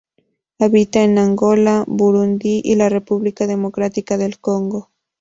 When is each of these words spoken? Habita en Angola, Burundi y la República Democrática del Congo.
Habita 0.57 1.03
en 1.03 1.19
Angola, 1.19 1.83
Burundi 1.87 2.59
y 2.65 2.73
la 2.73 2.89
República 2.89 3.45
Democrática 3.45 4.17
del 4.17 4.39
Congo. 4.39 4.89